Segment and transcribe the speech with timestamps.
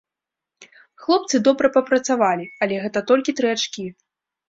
[1.03, 3.91] Хлопцы добра папрацавалі, але гэта толькі тры ачкі.